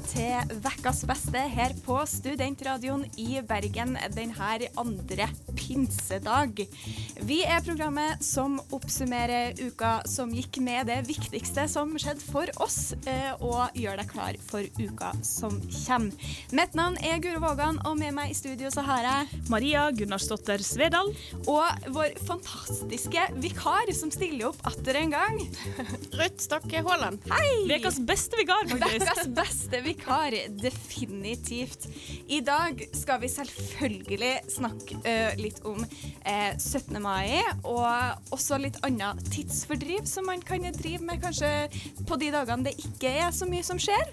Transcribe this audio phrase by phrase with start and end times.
[0.00, 6.62] til Vekkas beste her på Studentradioen i Bergen denne andre pinsedag.
[7.20, 12.94] Vi er programmet som oppsummerer uka som gikk med det viktigste som skjedde for oss,
[13.04, 16.32] eh, og gjør deg klar for uka som kommer.
[16.56, 20.64] Mitt navn er Guro Vågan, og med meg i studio så har jeg Maria Gunnarsdotter
[20.64, 21.12] Svedal.
[21.44, 25.44] Og vår fantastiske vikar som stiller opp atter en gang.
[26.22, 27.20] Ruth Stokke Haaland.
[27.28, 27.68] Hei!
[27.76, 29.04] Ukas beste vikar, faktisk.
[29.04, 30.40] Ukas beste vikar,
[30.70, 31.88] definitivt.
[32.28, 37.00] I dag skal vi selvfølgelig snakke uh, litt om uh, 17.
[37.02, 41.50] mai, og også litt annet tidsfordriv som man kan drive med kanskje
[42.06, 44.12] på de dagene det ikke er så mye som skjer.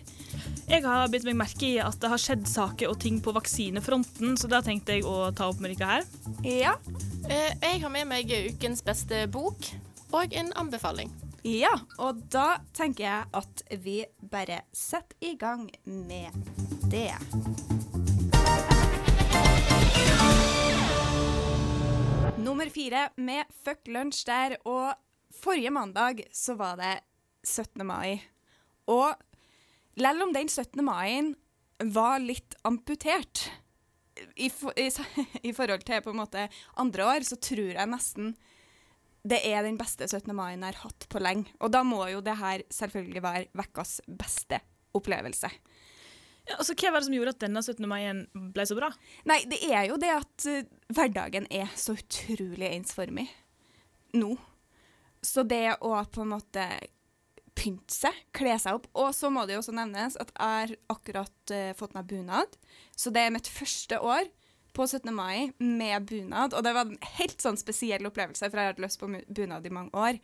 [0.67, 4.35] Jeg har bitt meg merke i at det har skjedd saker og ting på vaksinefronten,
[4.39, 6.09] så da tenkte jeg å ta opp med dere her.
[6.43, 6.75] Ja.
[7.27, 9.71] Uh, jeg har med meg ukens beste bok
[10.15, 11.11] og en anbefaling.
[11.47, 11.71] Ja,
[12.03, 16.35] og da tenker jeg at vi bare setter i gang med
[16.91, 17.13] det.
[22.43, 24.91] Nummer fire med Fuck lunsj der, og
[25.39, 26.97] forrige mandag så var det
[27.47, 27.85] 17.
[27.87, 28.19] mai.
[28.91, 29.15] Og
[29.95, 30.83] selv om den 17.
[30.83, 31.31] mai
[31.95, 33.47] var litt amputert
[34.35, 34.91] i, for, i,
[35.47, 38.35] i forhold til på en måte andre år, så tror jeg nesten
[39.27, 40.31] det er den beste 17.
[40.35, 41.51] mai jeg har hatt på lenge.
[41.59, 44.61] Og da må jo det her selvfølgelig være vekkas beste
[44.97, 45.51] opplevelse.
[46.47, 47.87] Ja, altså, Hva var det som gjorde at denne 17.
[47.91, 48.03] mai
[48.55, 48.91] ble så bra?
[49.27, 50.61] Nei, det er jo det at uh,
[50.95, 53.27] hverdagen er så utrolig ensformig
[54.15, 54.35] nå.
[55.25, 56.67] Så det å på en måte
[57.57, 60.75] pynte seg, kle seg opp Og så må det jo også nevnes at jeg har
[60.93, 62.59] akkurat uh, fått meg bunad.
[62.95, 64.29] Så det er mitt første år
[64.77, 65.11] på 17.
[65.15, 66.55] mai med bunad.
[66.55, 69.73] Og det var en helt sånn spesiell opplevelse, for jeg hadde lyst på bunad i
[69.73, 70.19] mange år.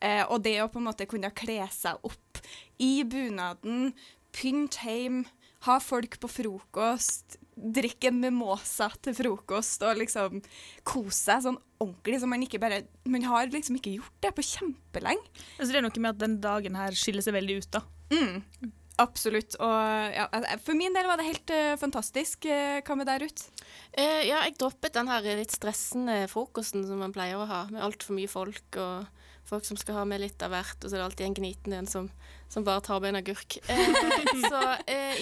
[0.00, 2.40] Eh, og det å på en måte kunne kle seg opp
[2.82, 3.92] i bunaden,
[4.34, 5.22] pynte hjem,
[5.66, 10.42] ha folk på frokost, drikke en mimosa til frokost og liksom
[10.86, 12.20] kose seg sånn ordentlig.
[12.22, 15.24] Så man ikke bare Man har liksom ikke gjort det på kjempelenge.
[15.58, 17.82] Altså, det er noe med at den dagen her skiller seg veldig ut, da.
[18.14, 18.72] Mm.
[18.98, 19.54] Absolutt.
[19.62, 20.26] Og ja,
[20.64, 22.48] for min del var det helt uh, fantastisk.
[22.50, 23.46] Uh, hva med deg, Ruth?
[23.94, 27.84] Uh, ja, jeg droppet den her litt stressende frokosten som man pleier å ha, med
[27.84, 29.06] altfor mye folk og
[29.48, 31.76] folk som skal ha med litt av hvert, og så er det alltid en gniten
[31.78, 32.10] en som,
[32.52, 33.56] som bare tar med en agurk.
[34.50, 34.60] så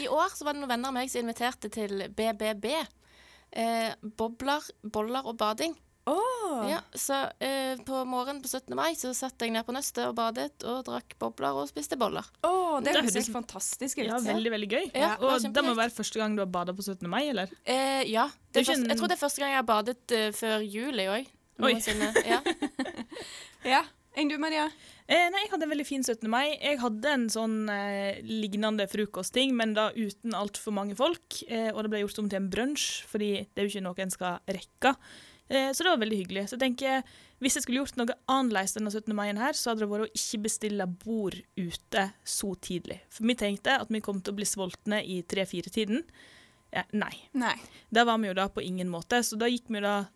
[0.00, 2.66] i år så var det noen venner av meg som inviterte til BBB.
[4.18, 5.78] bobler, boller og bading.
[6.06, 6.62] Oh.
[6.70, 8.70] Ja, så eh, På morgenen på 17.
[8.78, 12.26] mai så satt jeg ned på nøstet og badet og drakk bobler og spiste boller.
[12.46, 14.06] Oh, det høres helt fantastisk ut.
[14.06, 14.86] Ja, Veldig veldig gøy.
[14.94, 17.02] Ja, og det må være første gang du har badet på 17.
[17.10, 17.50] mai, eller?
[17.64, 18.28] Eh, ja.
[18.54, 21.10] Det det første, jeg tror det er første gang jeg har badet uh, før juli
[21.10, 21.32] òg.
[22.26, 22.42] Ja.
[23.76, 23.82] ja.
[24.16, 24.66] Enn du, Maria?
[25.06, 26.24] Eh, nei, Jeg hadde en veldig fin 17.
[26.32, 26.56] mai.
[26.56, 31.40] Jeg hadde en sånn eh, lignende frokostting, men da uten altfor mange folk.
[31.46, 34.06] Eh, og det ble gjort om til en brunsj, fordi det er jo ikke noe
[34.06, 34.94] en skal rekke.
[35.48, 36.48] Eh, så det var veldig hyggelig.
[36.48, 37.02] Så jeg tenker,
[37.36, 39.12] Hvis jeg skulle gjort noe annerledes denne 17.
[39.12, 43.02] mai, her, så hadde det vært å ikke bestille bord ute så tidlig.
[43.12, 46.00] For vi tenkte at vi kom til å bli sultne i tre-fire-tiden.
[46.72, 47.12] Ja, nei.
[47.36, 47.58] nei.
[47.92, 49.20] Der var vi jo da på ingen måte.
[49.20, 50.06] Så da gikk vi da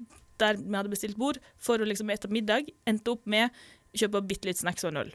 [0.41, 2.73] der vi hadde bestilt bord, for å liksom spise middag.
[2.89, 5.13] Endte opp med å kjøpe bitte litt snacks og en øl.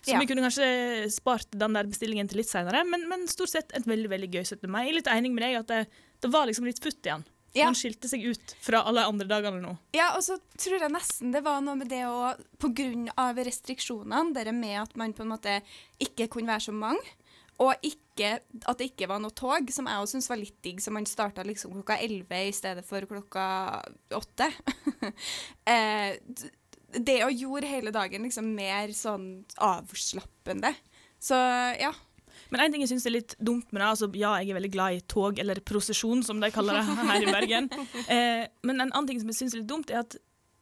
[0.00, 0.20] Så ja.
[0.22, 3.86] vi kunne kanskje spart den der bestillingen til litt seinere, men, men, stort sett et
[3.86, 4.64] veldig veldig gøy 17.
[4.70, 4.86] mai.
[4.86, 7.26] Jeg er litt enig med deg at det, det var liksom litt futt igjen.
[7.52, 7.66] Ja.
[7.68, 9.72] Man skilte seg ut fra alle andre dagene nå.
[9.92, 12.32] Ja, og så tror jeg nesten det var noe med det å
[13.20, 15.58] av restriksjonene, det med at man på en måte
[16.00, 17.04] ikke kunne være så mange,
[17.60, 20.80] og ikke, at det ikke var noe tog, som jeg også syns var litt digg,
[20.82, 23.44] så man starta liksom klokka elleve i stedet for klokka
[24.16, 24.48] åtte.
[25.72, 26.16] eh,
[26.92, 30.72] det å gjorde hele dagen liksom mer sånn avslappende.
[31.22, 31.36] Så
[31.78, 31.92] ja.
[32.50, 34.72] Men en ting jeg syns er litt dumt med det, altså ja, jeg er veldig
[34.74, 37.70] glad i tog, eller prosesjon, som de kaller det her i Bergen.
[38.06, 40.18] Eh, men en annen ting som jeg syns er litt dumt, er at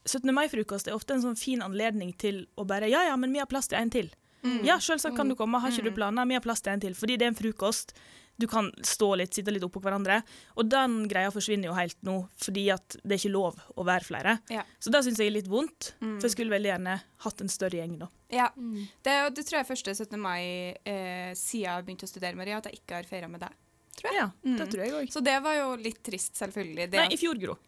[0.08, 0.32] 17.
[0.34, 3.50] mai-frokost er ofte en sånn fin anledning til å bare Ja, ja, men vi har
[3.50, 4.08] plass til en til.
[4.43, 4.62] Mm.
[4.64, 6.96] Ja, selvsagt kan du komme, har ikke du planer, vi har plass til en til.
[6.96, 7.93] Fordi det er en frokost.
[8.40, 10.20] Du kan stå litt, sitte litt oppå hverandre.
[10.56, 14.06] Og den greia forsvinner jo helt nå, fordi at det er ikke lov å være
[14.06, 14.37] flere.
[14.52, 14.64] Ja.
[14.81, 16.16] Så det syns jeg er litt vondt, mm.
[16.19, 18.10] for jeg skulle veldig gjerne hatt en større gjeng da.
[18.32, 18.84] Ja, mm.
[19.06, 20.16] det, det, tror jeg første 17.
[20.20, 23.56] mai eh, siden jeg begynte å studere, Maria, at jeg ikke har feira med deg.
[24.00, 24.20] Tror jeg.
[24.20, 24.70] Ja, det mm.
[24.72, 25.19] tror jeg også.
[25.19, 26.88] Så det var jo litt trist, selvfølgelig.
[26.92, 27.58] Det Nei, i fjor, Gro.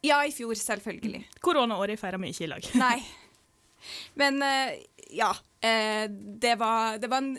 [0.00, 1.26] Ja, i fjor, selvfølgelig.
[1.44, 2.70] Koronaåret feira vi ikke i lag.
[2.80, 2.96] Nei.
[4.20, 4.78] Men eh,
[5.16, 5.34] ja.
[5.60, 7.34] Eh, det, var, det var en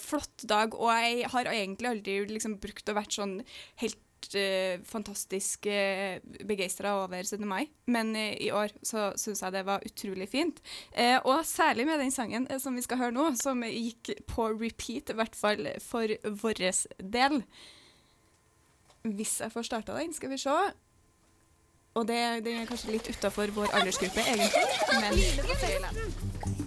[0.00, 3.38] flott dag, og jeg har egentlig aldri liksom brukt å vært sånn
[3.82, 6.18] helt eh, fantastisk uh,
[6.48, 7.46] begeistra over 17.
[7.48, 10.62] mai, men eh, i år så syns jeg det var utrolig fint.
[10.92, 14.50] Eh, og særlig med den sangen eh, som vi skal høre nå, som gikk på
[14.56, 16.64] repeat, i hvert fall for vår
[17.02, 17.42] del.
[19.06, 20.58] Hvis jeg får starta den, skal vi se.
[21.96, 24.64] Og det, den er kanskje litt utafor vår aldersgruppe, egentlig,
[25.00, 26.65] men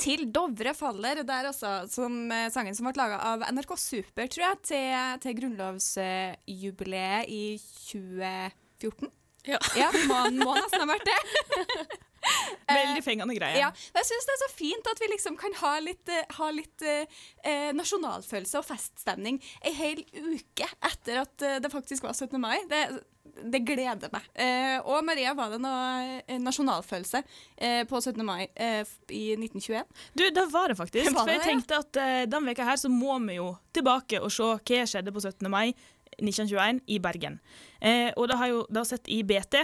[0.00, 4.46] Til Dovre faller, der også, som eh, sangen som ble laga av NRK Super, tror
[4.46, 7.44] jeg, til, til grunnlovsjubileet i
[7.90, 9.10] 2014.
[9.48, 9.58] Ja.
[9.76, 11.20] ja må, må nesten ha vært det.
[12.70, 13.58] Veldig fengende greie.
[13.60, 16.50] Ja, jeg syns det er så fint at vi liksom kan ha litt, eh, ha
[16.54, 22.36] litt eh, nasjonalfølelse og feststemning ei hel uke etter at eh, det faktisk var 17.
[22.42, 22.58] mai.
[22.70, 22.84] Det,
[23.44, 24.26] det gleder meg.
[24.34, 27.22] Eh, og Maria, var det noe eh, nasjonalfølelse
[27.56, 28.20] eh, på 17.
[28.26, 29.86] mai i 1921?
[30.14, 31.12] Du, det var det faktisk.
[31.16, 34.32] Var for jeg tenkte at eh, denne veka her så må vi jo tilbake og
[34.34, 35.48] se hva skjedde på 17.
[35.52, 35.72] mai
[36.20, 37.38] 1921 i Bergen.
[37.80, 39.62] Eh, og det har jo det har sett i BT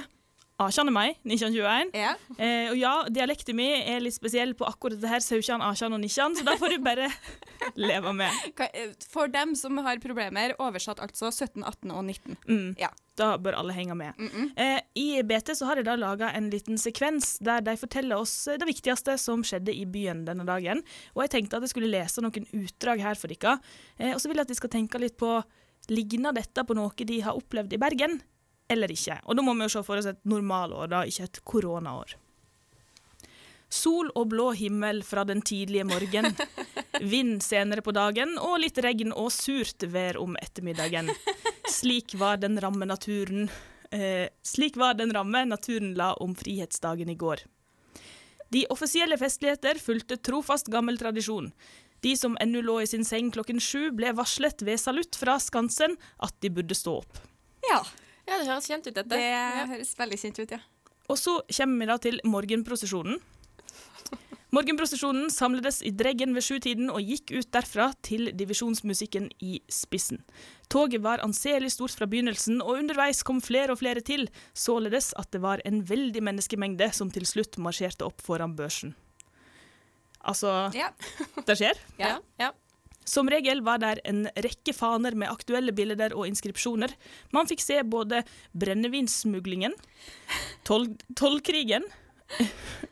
[0.57, 0.89] 18.
[0.93, 1.91] mai 1921.
[1.93, 2.15] Ja.
[2.39, 6.01] Eh, og ja, dialekten min er litt spesiell på akkurat dette her, Saukjan, Akjan og
[6.01, 7.11] Nishan, så da får du bare
[7.89, 8.33] leve med.
[8.65, 12.39] Eh, For dem som har problemer, oversatt altså 17, 18 og 19.
[12.49, 12.71] Mm.
[12.81, 12.89] Ja.
[13.17, 14.13] Da bør alle henge med.
[14.19, 14.49] Mm -mm.
[14.57, 18.49] Eh, I BT så har de da laga en liten sekvens der de forteller oss
[18.49, 20.83] eh, det viktigste som skjedde i byen denne dagen.
[21.15, 23.59] Og jeg tenkte at jeg skulle lese noen utdrag her for dere.
[23.99, 25.43] Eh, og så vil jeg at de skal tenke litt på
[25.89, 28.21] Ligner dette på noe de har opplevd i Bergen,
[28.69, 29.19] eller ikke?
[29.25, 32.17] Og da må vi jo se for oss et normalår, da, ikke et koronaår.
[33.73, 36.31] Sol og blå himmel fra den tidlige morgen.
[37.03, 41.11] Vind senere på dagen, og litt regn og surt vær om ettermiddagen.
[41.71, 43.51] Slik var den ramme naturen
[43.91, 47.43] eh, Slik var den ramme naturen la om frihetsdagen i går.
[48.55, 51.51] De offisielle festligheter fulgte trofast gammel tradisjon.
[52.07, 55.97] De som ennå lå i sin seng klokken sju, ble varslet ved salutt fra Skansen
[56.23, 57.19] at de burde stå opp.
[57.67, 57.81] Ja,
[58.27, 59.09] Ja, det høres kjent ut, dette.
[59.09, 59.67] det Ja.
[59.71, 60.59] høres veldig kjent ut, ja.
[61.09, 63.21] Og så kommer vi da til morgenprosesjonen.
[64.55, 70.21] Morgenprosesjonen samledes i Dreggen ved sjutiden og gikk ut derfra til divisjonsmusikken i spissen.
[70.73, 75.31] Toget var anselig stort fra begynnelsen, og underveis kom flere og flere til, således at
[75.35, 78.95] det var en veldig menneskemengde som til slutt marsjerte opp foran børsen.
[80.25, 80.89] Altså, Ja.
[81.47, 81.77] det skjer.
[81.99, 82.19] Ja.
[82.41, 82.51] ja.
[83.07, 86.93] Som regel var der en rekke faner med aktuelle bilder og inskripsjoner.
[87.35, 88.25] Man fikk se både
[88.59, 89.77] brennevinssmuglingen,
[90.67, 91.87] toll tollkrigen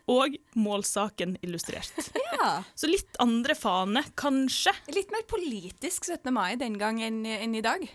[0.06, 2.12] og målsaken illustrert.
[2.38, 2.62] ja.
[2.78, 4.74] Så litt andre faner, kanskje.
[4.94, 6.30] Litt mer politisk 17.
[6.34, 7.86] mai den gang enn enn i dag.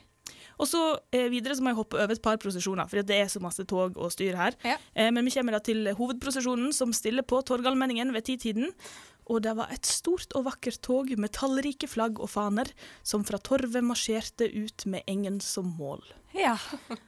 [0.59, 0.81] Og så
[1.15, 3.63] eh, videre så må jeg hoppe over et par prosesjoner, for det er så masse
[3.69, 4.57] tog og styr her.
[4.67, 4.75] Ja.
[4.91, 8.73] Eh, men vi kommer da til hovedprosesjonen, som stiller på Torgallmenningen ved titiden.
[9.29, 12.71] Og det var et stort og vakkert tog med tallrike flagg og faner,
[13.05, 16.01] som fra Torvet marsjerte ut med engen som mål.
[16.37, 16.55] Ja.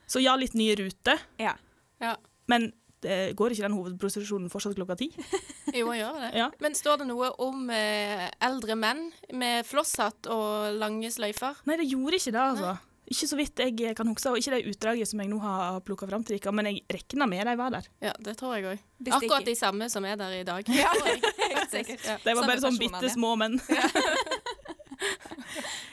[0.10, 1.56] Så ja, litt nye ruter, ja.
[2.02, 2.16] ja.
[2.52, 2.72] men
[3.02, 5.10] det går ikke den hovedprosesjonen fortsatt klokka ti?
[5.78, 6.30] Jo, man gjør det.
[6.36, 6.48] Ja.
[6.62, 9.06] Men står det noe om eh, eldre menn
[9.40, 11.62] med flosshatt og lange sløyfer?
[11.70, 12.74] Nei, det gjorde ikke det, altså.
[13.12, 16.08] Ikke så vidt jeg kan huske, og ikke det utdraget som jeg nå har plukka
[16.08, 17.90] fram til dere, men jeg regna med de var der.
[18.04, 18.86] Ja, det tror jeg òg.
[19.18, 20.72] Akkurat de samme som er der i dag.
[20.82, 22.06] Ja, sikkert.
[22.24, 23.60] De var bare sånn bitte små menn.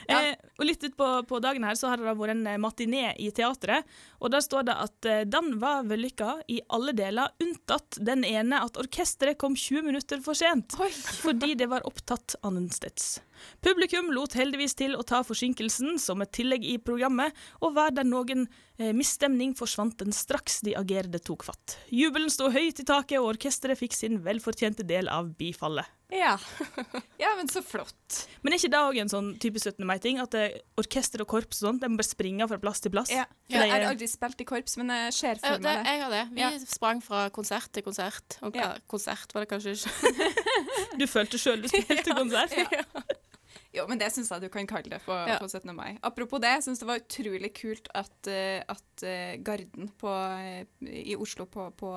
[0.09, 0.19] Ja.
[0.25, 3.11] eh, og litt ut på, på dagen her så har det vært en eh, matiné
[3.21, 3.85] i teatret,
[4.21, 8.63] og der står det at eh, den var vellykka i alle deler, unntatt den ene
[8.65, 10.89] at orkesteret kom 20 minutter for sent, Oi.
[11.23, 13.19] fordi det var opptatt annensteds.
[13.65, 18.05] Publikum lot heldigvis til å ta forsinkelsen som et tillegg i programmet, og hver der
[18.09, 18.47] noen
[18.79, 21.79] eh, misstemning, forsvant den straks de agerende tok fatt.
[21.91, 25.87] Jubelen sto høyt i taket, og orkesteret fikk sin velfortjente del av bifallet.
[26.09, 26.39] Ja.
[27.21, 28.23] ja, men så flott.
[28.41, 29.83] Men er ikke det òg en sånn type 17.
[29.85, 30.17] mai-ting?
[30.23, 33.13] At eh, orkester og korps og sånt, de bare springe fra plass til plass?
[33.13, 33.27] Ja.
[33.53, 35.93] ja Jeg har aldri spilt i korps, men jeg ser for det, meg det.
[35.93, 36.23] jeg har det.
[36.33, 36.51] Vi Ja.
[36.65, 38.39] sprang fra konsert til konsert.
[38.41, 38.71] Og Ja.
[38.89, 40.33] konsert var det kanskje ikke.
[40.99, 42.57] Du følte sjøl du spilte konsert?
[43.79, 45.39] Jo, men det syns jeg du kan kalle det på, Ja.
[45.41, 45.71] på 17.
[45.77, 45.97] mai.
[46.03, 50.65] Apropos det, jeg syns det var utrolig kult at, eh, at eh, Garden på, eh,
[50.89, 51.93] i Oslo på, på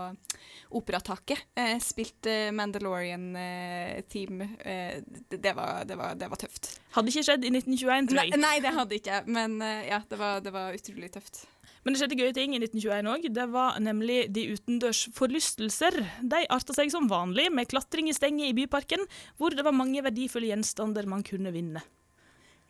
[0.77, 4.41] Operataket eh, spilte Mandalorian-team.
[4.41, 6.71] Eh, det, det, var, det, det var tøft.
[6.95, 8.39] Hadde ikke skjedd i 1921, tror jeg.
[8.41, 9.57] nei, det hadde ikke, men
[9.87, 11.45] ja, det var, det var utrolig tøft.
[11.81, 13.23] Men det skjedde gøye ting i 1921 òg.
[13.33, 15.97] Det var nemlig de utendørs forlystelser.
[16.21, 19.07] De arta seg som vanlig med klatring i stenger i Byparken,
[19.41, 21.81] hvor det var mange verdifulle gjenstander man kunne vinne.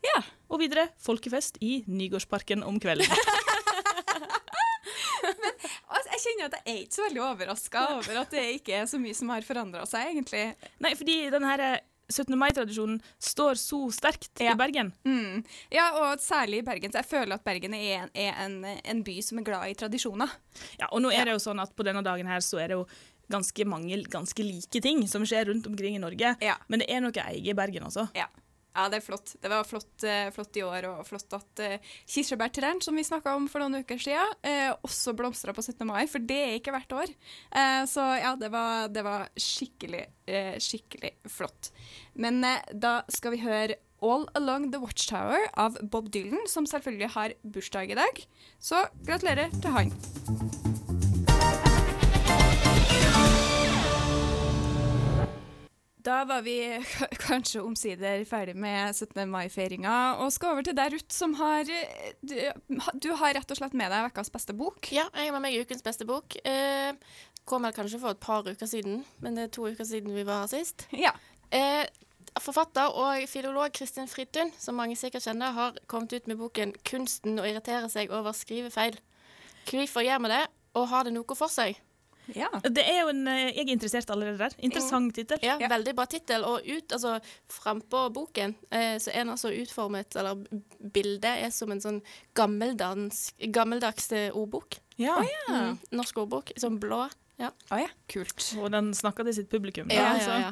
[0.06, 0.22] Ja.
[0.52, 3.12] Og videre folkefest i Nygårdsparken om kvelden.
[5.92, 8.86] Altså, jeg kjenner at jeg er ikke så veldig overraska over at det ikke er
[8.90, 10.44] så mye som har forandra seg, egentlig.
[10.82, 11.64] Nei, fordi den her
[12.12, 12.36] 17.
[12.40, 14.54] mai-tradisjonen står så sterkt Ja.
[14.54, 14.92] i Bergen.
[15.08, 15.44] Mm.
[15.72, 16.92] Ja, og særlig i Bergen.
[16.92, 19.74] Så jeg føler at Bergen er, en, er en, en by som er glad i
[19.80, 20.30] tradisjoner.
[20.80, 22.80] Ja, og nå er det jo sånn at på denne dagen her så er det
[22.80, 22.86] jo
[23.32, 26.36] ganske mange ganske like ting som skjer rundt omkring i Norge.
[26.44, 26.58] Ja.
[26.68, 28.10] Men det er noe eget i Bergen, altså.
[28.18, 28.28] Ja.
[28.72, 29.34] Ja, det er flott.
[29.42, 33.36] Det var flott, eh, flott i år, og flott at uh, kirsebærtrærne, som vi snakka
[33.36, 35.84] om for noen uker siden, uh, også blomstra på 17.
[35.90, 37.14] mai, for det er ikke hvert år.
[37.52, 41.74] Uh, så ja, det var, det var skikkelig, uh, skikkelig flott.
[42.16, 47.38] Men da skal vi høre All Along The Watchtower av Bob Dylan, som selvfølgelig har
[47.44, 48.26] bursdag i dag.
[48.60, 50.61] Så gratulerer til han.
[56.04, 56.56] Da var vi
[57.28, 59.30] kanskje omsider ferdig med 17.
[59.30, 62.38] mai-feiringa, og skal over til deg, Ruth, som har du,
[62.98, 64.90] du har rett og slett med deg ukas beste bok.
[64.96, 66.38] Ja, jeg har med meg ukens beste bok.
[66.48, 66.96] Eh,
[67.46, 70.26] kom vel kanskje for et par uker siden, men det er to uker siden vi
[70.26, 70.88] var her sist.
[70.96, 71.14] Ja.
[71.54, 71.86] Eh,
[72.42, 77.38] forfatter og filolog Kristin Fridtun, som mange sikkert kjenner, har kommet ut med boken 'Kunsten
[77.38, 78.98] å irritere seg over skrivefeil'.
[79.70, 81.78] Hvorfor gjør vi det, og har det noe for seg?
[82.36, 82.50] Ja.
[82.64, 84.56] Det er jo en, eh, Jeg er interessert allerede der.
[84.60, 85.40] Interessant tittel.
[85.42, 85.68] Ja, Ja.
[85.72, 86.44] Veldig bra tittel.
[86.48, 87.20] Og ut, altså,
[87.50, 90.42] frampå boken eh, så er den altså utformet, eller
[90.94, 92.02] bildet er som en sånn
[92.38, 94.80] gammeldags, gammeldags eh, ordbok.
[95.02, 95.18] Ja.
[95.50, 96.52] Mm, norsk ordbok.
[96.60, 97.06] Sånn blå.
[97.42, 97.50] Ja.
[97.72, 98.52] Oh, ja, kult.
[98.62, 99.90] Og den snakker til sitt publikum.
[99.90, 100.36] Ja, altså.
[100.38, 100.52] ja,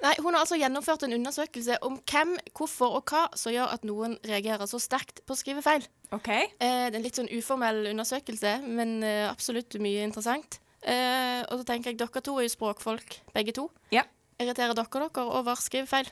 [0.00, 3.84] Nei, hun har altså gjennomført en undersøkelse om hvem, hvorfor og hva som gjør at
[3.84, 5.84] noen reagerer så sterkt på å skrive feil.
[6.16, 6.30] OK.
[6.32, 10.58] Eh, det er en litt sånn uformell undersøkelse, men eh, absolutt mye interessant.
[10.82, 13.68] Eh, og så tenker jeg, dere to er jo språkfolk, begge to.
[13.94, 14.02] Ja.
[14.40, 16.10] Irriterer dere dere over skrivefeil?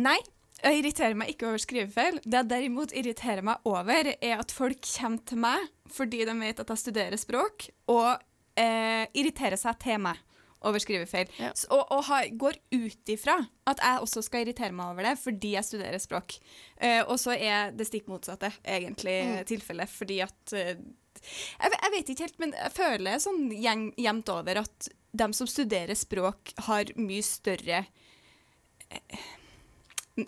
[0.00, 0.18] Nei,
[0.60, 2.20] jeg irriterer meg ikke over skrivefeil.
[2.22, 6.60] Det jeg derimot irriterer meg over, er at folk kommer til meg fordi de vet
[6.62, 8.12] at jeg studerer språk, og
[8.60, 10.20] eh, irriterer seg til meg
[10.62, 11.26] over skrivefeil.
[11.40, 11.48] Ja.
[11.72, 15.54] Og, og ha, går ut ifra at jeg også skal irritere meg over det fordi
[15.56, 16.36] jeg studerer språk.
[16.76, 19.38] Eh, og så er det stikk motsatte egentlig Mm.
[19.48, 20.76] tilfellet, fordi at eh,
[21.20, 25.98] jeg, jeg vet ikke helt, men jeg føler sånn jevnt over at de som studerer
[25.98, 27.84] språk, har mye større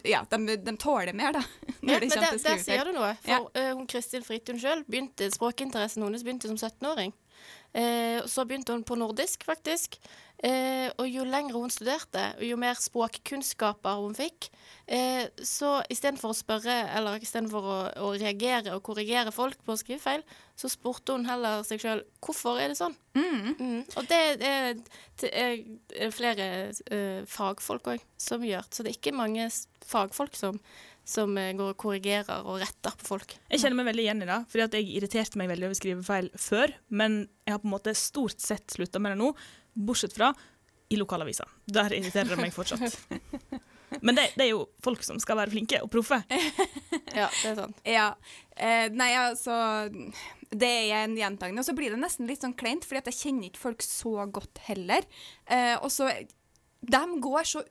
[0.03, 1.43] ja, de, de tåler mer, da.
[1.81, 3.11] Når Ja, de men der, der sier du noe.
[3.25, 4.85] For eh, hun Kristin Fridtun sjøl
[5.35, 7.13] språkinteressen hennes begynte som 17-åring.
[7.73, 9.97] Eh, så begynte hun på nordisk, faktisk.
[10.43, 14.49] Eh, og jo lenger hun studerte, og jo mer språkkunnskaper hun fikk,
[14.91, 20.25] eh, så istedenfor å spørre, eller istedenfor å, å reagere og korrigere folk på skrivefeil,
[20.59, 22.97] så spurte hun heller seg sjøl hvorfor er det sånn.
[23.15, 23.55] Mm.
[23.55, 23.79] Mm.
[23.95, 24.83] Og det er,
[25.23, 26.49] det er flere
[26.91, 28.67] uh, fagfolk òg som gjør.
[28.71, 29.47] Så det er ikke mange
[29.87, 30.59] fagfolk som,
[31.05, 33.37] som eh, går og korrigerer og retter på folk.
[33.51, 36.31] Jeg kjenner meg veldig igjen i det, fordi at jeg irriterte meg veldig over skrivefeil
[36.39, 39.33] før, men jeg har på en måte stort sett slutta med det nå,
[39.73, 40.33] bortsett fra
[40.93, 41.47] i lokalavisa.
[41.73, 42.99] Der irriterer det meg fortsatt.
[44.01, 46.23] Men det, det er jo folk som skal være flinke og proffe.
[47.13, 47.75] Ja, det er sånn.
[47.99, 48.07] Ja.
[48.57, 49.55] Eh, nei, altså
[50.49, 51.61] Det er en gjentagende.
[51.61, 54.63] Og så blir det nesten litt sånn kleint, fordi jeg kjenner ikke folk så godt
[54.69, 55.05] heller.
[55.45, 56.09] Eh, og så
[56.81, 57.65] De går så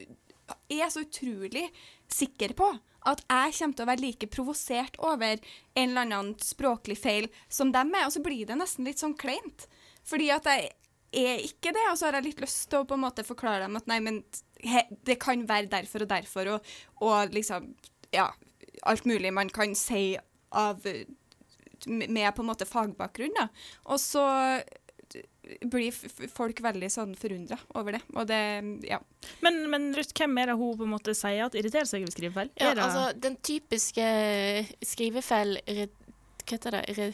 [0.70, 1.66] er så utrolig
[2.12, 2.70] sikre på
[3.10, 7.72] at jeg kommer til å være like provosert over en eller annen språklig feil som
[7.74, 9.66] dem er, og så blir det nesten litt sånn kleint.
[10.08, 10.70] Fordi at jeg
[11.12, 13.66] er ikke det, og så har jeg litt lyst til å på en måte forklare
[13.66, 14.22] dem at nei, men
[14.64, 17.74] he, det kan være derfor og derfor, og, og liksom
[18.12, 18.28] Ja,
[18.84, 20.18] alt mulig man kan si
[20.52, 20.84] av
[21.88, 23.48] med på en måte fagbakgrunn, da.
[23.90, 24.24] Og så
[25.72, 25.92] blir
[26.32, 28.02] folk veldig sånn forundra over det.
[28.16, 28.40] Og det
[28.90, 29.00] Ja.
[29.42, 32.14] Men, men Ruth, hvem er det hun på en måte sier at irriterer seg over
[32.16, 32.52] skrivefeil?
[32.62, 34.06] Ja, det, altså, den typiske
[34.86, 36.84] skrivefeil Hva heter det?
[36.94, 37.10] Irri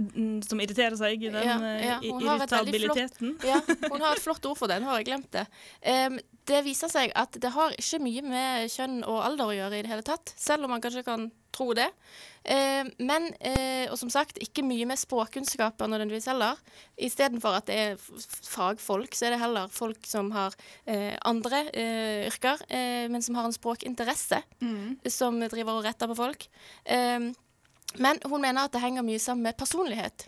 [0.00, 1.20] mm, som irriterer seg?
[1.26, 3.34] Den Ja, eh, ja, i- veldig flott- irritabiliteten?
[3.46, 3.60] Ja,
[3.92, 4.80] hun har et flott ord for det.
[4.82, 5.46] Nå har jeg glemt det.
[5.82, 9.78] Em, det viser seg at det har ikke mye med kjønn og alder å gjøre
[9.78, 11.86] i det hele tatt, selv om man kanskje kan tro det.
[12.44, 16.58] Eh, men, eh, og som sagt, ikke mye med språkkunnskaper nødvendigvis heller.
[16.98, 18.02] Istedenfor at det er
[18.50, 23.38] fagfolk, så er det heller folk som har eh, andre eh, yrker, eh, men som
[23.38, 24.42] har en språkinteresse,
[25.08, 26.48] som driver og retter på folk.
[26.84, 27.32] Em,
[28.02, 30.26] men hun mener at det henger mye sammen med personlighet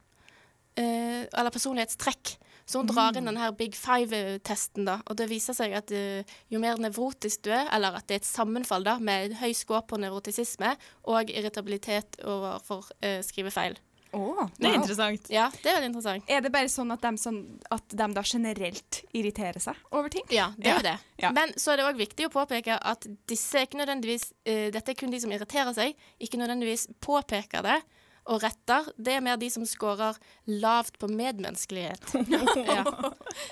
[0.79, 2.37] eh, eller personlighetstrekk.
[2.67, 6.27] Så hun drar inn denne her Big Five-testen, da, og det viser seg at eh,
[6.51, 9.85] jo mer nevrotisk du er, eller at det er et sammenfall da, med høy skår
[9.87, 10.73] på nevrotisisme
[11.07, 13.79] og irritabilitet overfor eh, skrivefeil.
[14.17, 14.77] Å, Det er wow.
[14.81, 15.27] interessant.
[15.31, 16.29] Ja, det er veldig interessant.
[16.31, 17.41] Er det bare sånn at de, sånn,
[17.75, 20.25] at de da generelt irriterer seg over ting?
[20.33, 20.95] Ja, det Ja, er det.
[21.21, 21.33] ja.
[21.37, 24.95] Men så er det òg viktig å påpeke at disse er ikke nødvendigvis uh, Dette
[24.95, 27.77] er kun de som irriterer seg, ikke nødvendigvis påpeker det.
[28.26, 30.16] Og retter, det er mer de som scorer
[30.50, 32.02] lavt på medmenneskelighet.
[32.66, 32.83] ja.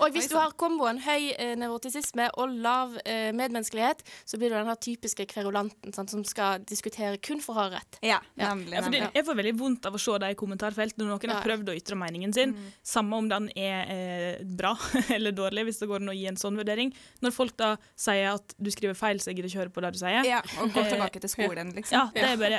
[0.03, 4.57] Og hvis du har komboen høy eh, nevrotisisme og lav eh, medmenneskelighet, så blir du
[4.59, 8.01] den typiske kverulanten sant, som skal diskutere kun for å ha rett.
[8.03, 8.75] Ja, nemlig.
[8.75, 9.13] Ja, for det, nemlig.
[9.21, 11.37] jeg får veldig vondt av å se det i kommentarfelt når noen Ja.
[11.39, 14.75] har prøvd å ytre meningen sin, samme om den er eh, bra
[15.15, 16.91] eller dårlig, hvis det går an å gi en sånn vurdering.
[17.23, 19.95] Når folk da sier at du skriver feil, så jeg gidder ikke høre på det
[19.95, 20.27] du sier.
[20.29, 21.95] Ja, og gå Eh, tilbake til skolen, liksom.
[21.97, 22.59] Ja, det er bare,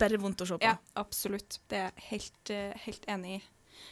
[0.00, 0.64] bare vondt å se på.
[0.66, 1.58] Ja, absolutt.
[1.68, 3.42] Det er jeg helt, eh, helt enig i.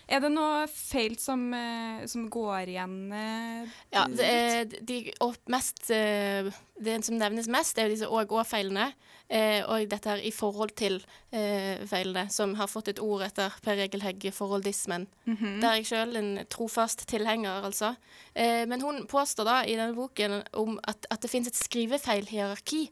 [0.08, 3.12] Er det noe feil som, eh, som går igjen?
[3.12, 5.12] eh, Ja, det, er, de
[5.48, 8.92] mest, det som nevnes mest, er jo disse åg-å-feilene.
[9.32, 10.98] Eh, og dette her i forhold til
[11.32, 15.06] eh, feilene, som har fått et ord etter Per Egil Hegge, forholdismen.
[15.26, 15.60] mhm.
[15.62, 17.94] Der er jeg sjøl en trofast tilhenger, altså.
[18.34, 22.90] Eh, men hun påstår da i denne boken om at, at det finnes et skrivefeilhierarki.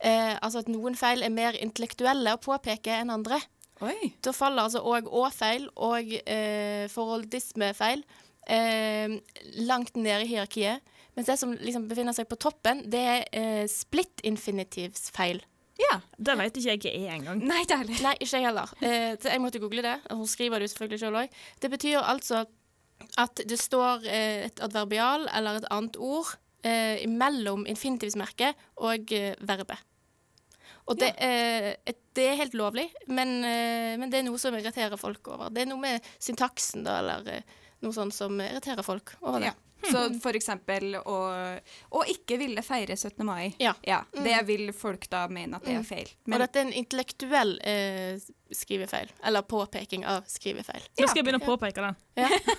[0.00, 3.40] Eh, altså at noen feil er mer intellektuelle å påpeke enn andre.
[3.84, 4.12] Oi.
[4.24, 8.02] Da faller altså òg å-feil og eh, forholdismefeil
[8.48, 9.14] eh,
[9.68, 10.84] langt nede i hierarkiet.
[11.16, 15.42] Mens det som liksom befinner seg på toppen, det er eh, split-infinitivsfeil.
[15.80, 15.98] Ja.
[16.16, 17.42] Det vet ikke jeg hva er engang.
[17.48, 18.02] Nei, det er heller.
[18.04, 18.72] Nei, ikke jeg heller.
[18.84, 19.96] Eh, så jeg måtte google det.
[20.12, 21.38] Hun skriver det jo selvfølgelig sjøl òg.
[21.62, 22.44] Det betyr altså
[23.20, 26.34] at det står eh, et adverbial eller et annet ord
[26.68, 29.80] eh, mellom infinitivsmerket og eh, verbet.
[30.90, 34.98] Og det, eh, det er helt lovlig, men, eh, men det er noe som irriterer
[35.00, 35.50] folk over.
[35.54, 39.52] Det er noe med syntaksen, da, eller eh, noe sånt som irriterer folk over det.
[39.52, 39.58] Ja.
[39.80, 41.14] Så for eksempel å,
[41.96, 43.22] å ikke ville feire 17.
[43.24, 43.54] mai.
[43.62, 43.72] Ja.
[44.12, 46.10] Det vil folk da mene at det er feil.
[46.28, 48.20] og dette er en intellektuell eh,
[48.52, 49.14] skrivefeil.
[49.24, 50.84] Eller påpeking av skrivefeil.
[51.00, 51.96] Nå skal jeg begynne å påpeke den.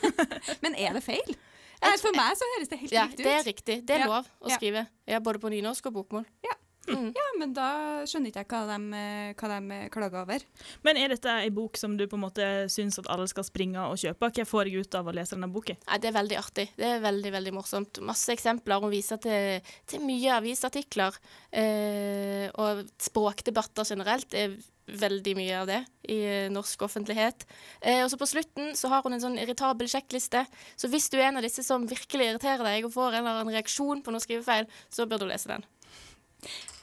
[0.66, 1.38] men er det feil?
[1.82, 3.26] For meg så høres det helt Ja, riktig ut.
[3.26, 3.78] Ja, det er riktig.
[3.86, 4.86] Det er lov å skrive.
[5.10, 6.28] Ja, både på nynorsk og bokmål.
[6.46, 6.58] Ja.
[6.90, 7.12] Mm.
[7.14, 7.68] Ja, men da
[8.10, 10.46] skjønner ikke jeg hva de, eh, hva de klager over.
[10.86, 13.84] Men er dette ei bok som du på en måte syns at alle skal springe
[13.86, 14.32] og kjøpe?
[14.32, 15.78] Hva får jeg ut av å lese denne boka?
[15.88, 16.68] Nei, det er veldig artig.
[16.78, 18.02] Det er veldig, veldig morsomt.
[18.06, 18.82] Masse eksempler.
[18.82, 21.22] Hun viser til, til mye avisartikler.
[21.52, 24.58] Eh, og språkdebatter generelt er
[24.92, 25.80] veldig mye av det
[26.12, 27.46] i eh, norsk offentlighet.
[27.80, 30.44] Eh, og så på slutten så har hun en sånn irritabel sjekkliste.
[30.76, 33.44] Så hvis du er en av disse som virkelig irriterer deg og får en eller
[33.44, 35.68] annen reaksjon på noe skrivefeil, så bør du lese den.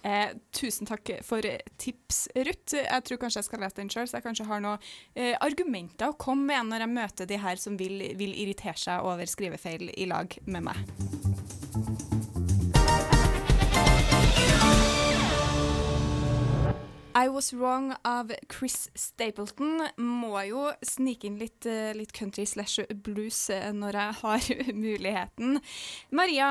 [0.07, 1.45] Eh, tusen takk for
[1.77, 2.77] tips, Ruth.
[2.79, 6.13] Jeg tror kanskje jeg skal lese den sjøl, så jeg kanskje har noen eh, argumenter
[6.13, 9.91] å komme med når jeg møter de her som vil, vil irritere seg over skrivefeil
[9.97, 12.08] i lag med meg.
[17.19, 22.85] I Was Wrong av Chris Stapleton må jo snike inn litt, eh, litt country slash
[22.95, 24.47] blues eh, når jeg har
[24.85, 25.59] muligheten.
[26.15, 26.51] Maria,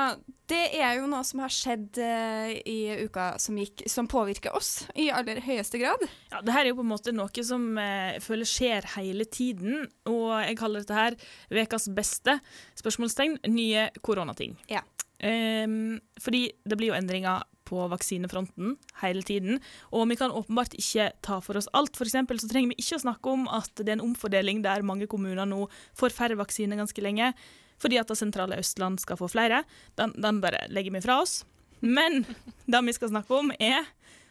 [0.50, 4.84] det er jo noe som har skjedd eh, i uka som gikk, som påvirker oss
[4.92, 6.04] i aller høyeste grad.
[6.34, 9.86] Ja, det her er jo på en måte noe som jeg føler skjer hele tiden,
[10.10, 11.16] og jeg kaller dette her
[11.64, 12.36] ukas beste
[12.76, 14.58] spørsmålstegn nye koronating.
[14.68, 14.84] Ja.
[15.18, 19.60] Um, fordi det blir jo endringer på vaksinefronten hele tiden,
[19.92, 21.96] og vi kan åpenbart ikke ta for oss alt.
[21.98, 25.08] For så trenger vi ikke å snakke om at det er en omfordeling der mange
[25.10, 25.66] kommuner nå
[25.98, 27.32] får færre vaksiner ganske lenge,
[27.78, 29.62] fordi at det sentrale Østland skal få flere.
[30.00, 31.42] Den, den bare legger vi fra oss.
[31.80, 32.24] Men
[32.70, 33.86] det vi skal snakke om, er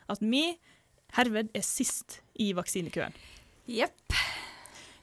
[0.07, 0.49] at vi
[1.15, 3.15] herved er sist i vaksinekøen.
[3.67, 4.15] Jepp.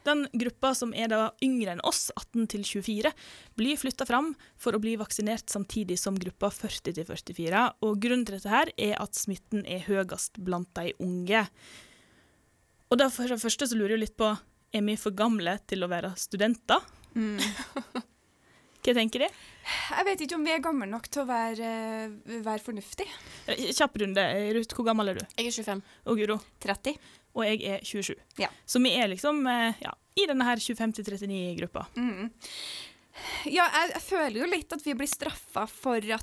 [0.05, 3.13] Den gruppa som er da yngre enn oss, 18 til 24,
[3.57, 7.65] blir flytta fram for å bli vaksinert samtidig som gruppa 40 til 44.
[7.87, 11.47] Og grunnen til dette her er at smitten er høyest blant de unge.
[12.93, 14.35] Og da for det første så lurer jeg litt på
[14.75, 16.83] er vi for gamle til å være studenter.
[17.15, 17.39] Mm.
[18.85, 19.29] Hva tenker de?
[19.65, 21.69] Jeg vet ikke om vi er gamle nok til å være,
[22.45, 23.07] være fornuftig.
[23.49, 24.25] Kjapp runde.
[24.59, 25.25] Ruth, hvor gammel er du?
[25.39, 25.81] Jeg er 25.
[26.11, 26.37] Og Guro?
[26.61, 26.99] 30.
[27.35, 28.15] Og jeg er 27.
[28.39, 28.51] Ja.
[28.67, 31.87] Så vi er liksom eh, ja, i denne her 25-39-gruppa.
[31.97, 32.31] Mm.
[33.51, 36.15] Ja, jeg, jeg føler jo litt at vi blir straffa for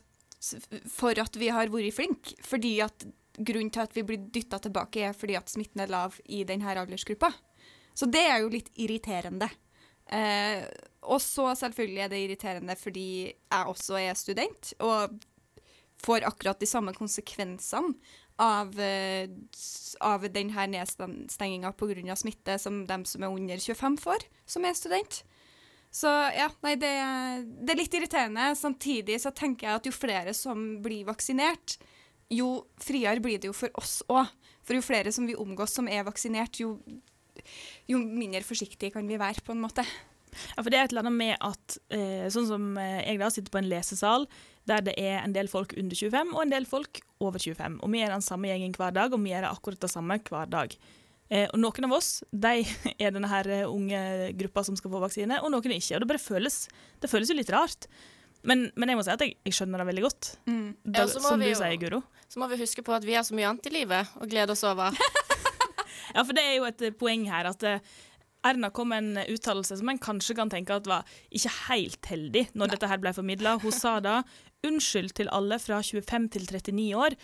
[0.90, 2.36] for at vi har vært flinke.
[2.42, 3.06] Fordi at
[3.38, 6.74] grunnen til at vi blir dytta tilbake, er fordi at smitten er lav i denne
[6.74, 7.32] aldersgruppa.
[7.94, 9.50] Så det er jo litt irriterende.
[10.12, 10.64] Eh,
[11.08, 15.16] og så selvfølgelig er det irriterende fordi jeg også er student, og
[16.02, 17.94] får akkurat de samme konsekvensene
[18.42, 19.30] av, eh,
[20.02, 22.16] av denne nedstenginga pga.
[22.16, 25.24] smitte som de som er under 25 får, som er student.
[25.92, 26.92] Så ja, nei, det,
[27.62, 28.54] det er litt irriterende.
[28.56, 31.78] Samtidig så tenker jeg at jo flere som blir vaksinert,
[32.32, 34.32] jo friere blir det jo for oss òg.
[34.64, 36.78] For jo flere som vi omgås som er vaksinert, jo,
[37.90, 39.84] jo mindre forsiktige kan vi være, på en måte.
[40.32, 43.28] Ja, for det er et eller annet med at eh, sånn som eh, jeg da
[43.34, 44.28] sitter på en lesesal
[44.70, 47.80] der det er en del folk under 25 og en del folk over 25.
[47.82, 50.50] Og vi er den samme gjengen hver dag, og vi gjør akkurat det samme hver
[50.52, 50.76] dag.
[51.32, 52.62] Eh, og noen av oss de
[53.02, 54.02] er denne her eh, unge
[54.38, 55.96] gruppa som skal få vaksine, og noen ikke.
[55.98, 56.66] Og det bare føles,
[57.02, 57.88] det føles jo litt rart.
[58.44, 60.32] Men, men jeg må si at jeg, jeg skjønner det veldig godt.
[60.50, 60.70] Mm.
[60.84, 62.02] Da, Ja, som du jo- sier, Guro.
[62.32, 64.56] Så må vi huske på at vi har så mye annet i livet å glede
[64.56, 64.96] oss over.
[66.12, 67.80] Ja, for det er jo et poeng her at eh,
[68.48, 72.48] Erna kom med en uttalelse som en kanskje kan tenke at var ikke helt heldig
[72.58, 73.60] når dette her ble formidla.
[73.62, 74.22] Hun sa da
[74.66, 77.16] unnskyld til alle fra 25 til 39 år,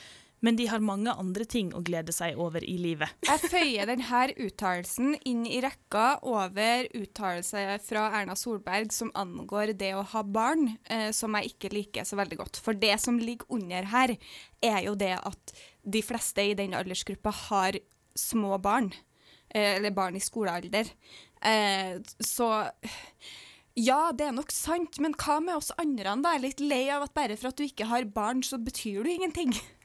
[0.45, 3.09] men de har mange andre ting å glede seg over i livet.
[3.25, 9.95] Jeg føyer denne uttalelsen inn i rekka over uttalelser fra Erna Solberg som angår det
[9.97, 12.61] å ha barn, eh, som jeg ikke liker så veldig godt.
[12.61, 14.13] For det som ligger under her,
[14.61, 17.81] er jo det at de fleste i den aldersgruppa har
[18.17, 18.91] små barn.
[19.53, 20.89] Eh, eller barn i skolealder.
[21.41, 22.49] Eh, så
[23.77, 26.15] ja, det er nok sant, men hva med oss andre?
[26.17, 26.33] da?
[26.33, 29.03] Jeg er litt lei av at bare for at du ikke har barn, så betyr
[29.05, 29.53] du ingenting.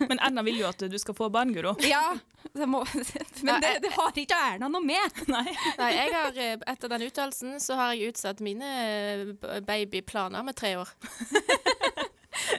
[0.08, 1.74] Men Erna vil jo at du skal få barn, Guro.
[1.86, 2.14] Ja,
[2.52, 2.82] det må,
[3.42, 5.20] men det, det har ikke Erna noe med.
[5.30, 5.44] Nei.
[5.78, 10.74] Nei, jeg har, eh, Etter den uttalelsen så har jeg utsatt mine babyplaner med tre
[10.80, 10.90] år.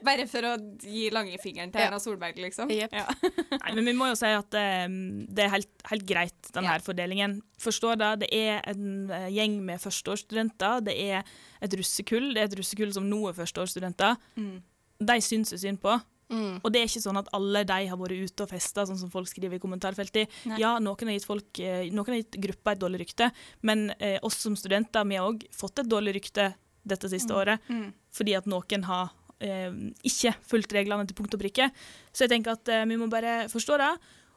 [0.09, 1.87] Bare for å gi langfingeren til Ja.
[1.89, 2.69] Erna Solberg, liksom.
[2.73, 2.93] Yep.
[2.93, 3.05] Ja.
[3.63, 4.87] Nei, men vi må jo si at eh,
[5.29, 6.75] det er helt, helt greit, denne Ja.
[6.77, 7.39] her fordelingen.
[7.63, 11.23] Forstår det, det er en eh, gjeng med førsteårsstudenter, det er
[11.63, 14.17] et russekull, det er et russekull som nå er førsteårsstudenter.
[14.39, 14.57] Mm.
[15.03, 15.95] De syns jo synd på.
[16.33, 16.61] Mm.
[16.63, 19.09] Og det er ikke sånn at alle de har vært ute og festa, sånn som
[19.13, 20.31] folk skriver i kommentarfeltet.
[20.49, 20.57] Nei.
[20.61, 23.27] Ja, noen har gitt, folk, eh, noen har gitt gruppa et dårlig rykte,
[23.61, 27.61] men eh, oss som studenter vi har òg fått et dårlig rykte dette siste året
[27.69, 27.93] Mm.
[28.11, 29.11] fordi at noen har
[29.43, 31.69] ikke fulgt reglene til punkt og prikke.
[32.11, 33.93] Så jeg tenker at eh, vi må bare forstå det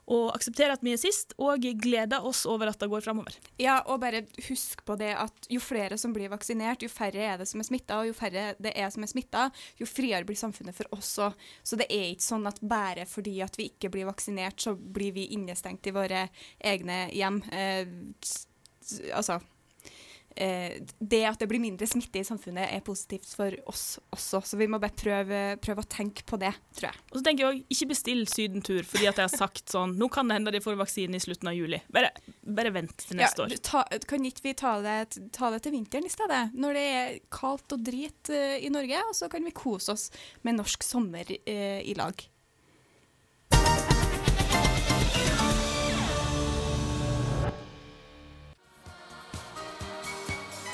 [0.06, 3.34] og akseptere at vi er sist, og glede oss over at det går framover.
[3.58, 7.40] ja, og bare husk på det at jo flere som blir vaksinert, jo færre er
[7.40, 9.48] det som er smitta, og jo færre det er som er smitta,
[9.80, 11.34] jo friere blir samfunnet for oss òg.
[11.66, 15.16] Så det er ikke sånn at bare fordi at vi ikke blir vaksinert, så blir
[15.16, 16.28] vi innestengt i våre
[16.62, 17.42] egne hjem.
[17.50, 17.90] Eh,
[19.10, 19.52] altså eh,
[20.36, 24.42] det at det blir mindre smitte i samfunnet, er positivt for oss også.
[24.44, 27.02] Så vi må bare prøve, prøve å tenke på det, tror jeg.
[27.10, 30.08] Og så tenker jeg også, Ikke bestill sydentur fordi at jeg har sagt sånn Nå
[30.12, 31.80] kan det hende de får vaksine i slutten av juli.
[31.92, 33.56] Bare, bare vent til neste Ja, år.
[33.66, 34.98] Ta, kan ikke vi ta det,
[35.36, 36.42] ta det til vinteren i stedet?
[36.56, 40.08] Når det er kaldt og drit uh, i Norge, og så kan vi kose oss
[40.46, 42.26] med norsk sommer uh, i lag.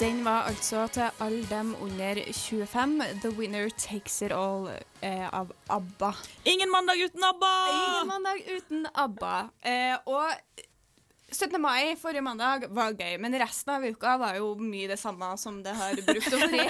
[0.02, 3.02] Den var altså til alle dem under 25.
[3.22, 4.66] The Winner Takes It All
[5.00, 6.10] eh, av ABBA.
[6.44, 7.52] Ingen mandag uten ABBA!
[7.70, 9.36] Ingen mandag uten ABBA.
[9.62, 10.26] Eh, og
[11.32, 11.56] 17.
[11.60, 15.62] mai forrige mandag var gøy, men resten av uka var jo mye det samme som
[15.64, 16.66] det har brukt å bli.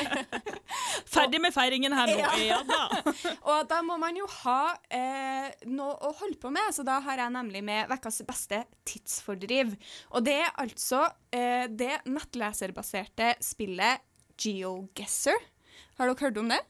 [1.14, 2.18] Ferdig med feiringen her nå.
[2.20, 2.30] Ja.
[2.42, 3.12] Ja da.
[3.50, 7.24] og da må man jo ha eh, noe å holde på med, så da har
[7.24, 9.74] jeg nemlig med ukas beste tidsfordriv.
[10.14, 14.02] Og det er altså eh, det nettleserbaserte spillet
[14.40, 15.38] GeoGuessr.
[15.98, 16.62] Har dere hørt om det?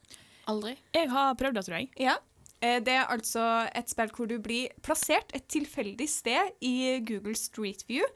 [0.50, 0.74] Aldri.
[0.96, 1.90] Jeg har prøvd det, tror jeg.
[2.02, 2.16] Ja.
[2.62, 3.42] Eh, Det er altså
[3.74, 8.06] et spill hvor du blir plassert et tilfeldig sted i Google Street View,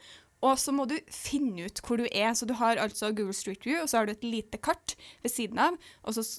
[0.44, 2.34] og så må du finne ut hvor du er.
[2.36, 4.92] Så du har altså Google Street View, og så har du et lite kart
[5.24, 5.78] ved siden av,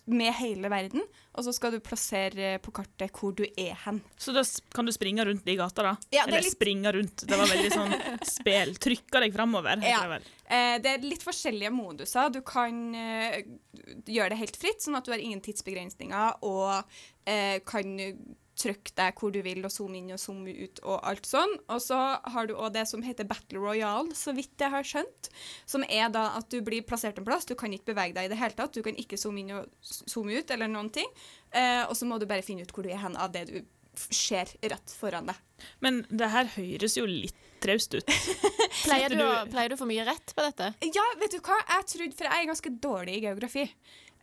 [0.05, 1.01] med hele verden,
[1.33, 3.99] og så skal du plassere på kartet hvor du er hen.
[4.21, 4.45] Så da
[4.77, 5.95] kan du springe rundt i gata, da?
[6.13, 7.25] Ja, er Eller litt- springe rundt.
[7.27, 7.97] Det var veldig sånn
[8.37, 8.75] spel.
[8.85, 9.81] Trykke deg framover.
[9.83, 10.05] Ja.
[10.45, 12.29] Eh, det er litt forskjellige moduser.
[12.37, 13.41] Du kan eh,
[14.05, 16.85] gjøre det helt fritt, sånn at du har ingen tidsbegrensninger, og
[17.27, 17.95] eh, kan
[18.57, 21.53] trykke deg hvor du vil, og zoome inn og zoome ut og alt sånn.
[21.73, 25.31] Og så har du òg det som heter Battle Royale, så vidt jeg har skjønt.
[25.69, 28.33] Som er da at du blir plassert en plass, du kan ikke bevege deg i
[28.33, 28.73] det hele tatt.
[28.73, 31.09] Du kan ikke zoome inn og zoome ut eller noen ting.
[31.53, 33.57] Eh, og så må du bare finne ut hvor du er hen av det du
[33.61, 35.37] skjer ser rett foran deg.
[35.81, 38.05] Men det her høres jo litt traust ut.
[38.85, 40.69] Pleier du, pleier du for få mye rett på dette?
[40.93, 41.57] Ja, vet du hva?
[41.71, 43.63] Jeg trodde, for jeg er ganske dårlig i geografi.